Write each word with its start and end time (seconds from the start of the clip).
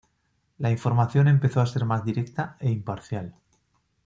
La 0.57 0.71
información 0.71 1.27
empezó 1.27 1.61
a 1.61 1.67
ser 1.67 1.85
más 1.85 2.03
directa 2.03 2.57
e 2.59 2.71
imparcial. 2.71 3.35